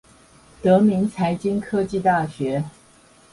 [0.63, 2.65] 德明財經科技大學